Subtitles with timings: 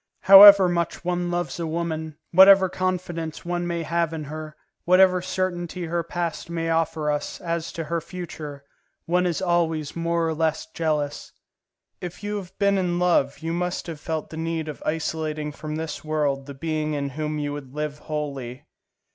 [0.21, 5.85] However much one loves a woman, whatever confidence one may have in her, whatever certainty
[5.85, 8.63] her past may offer us as to her future,
[9.05, 11.33] one is always more or less jealous.
[12.01, 15.75] If you have been in love, you must have felt the need of isolating from
[15.75, 18.65] this world the being in whom you would live wholly.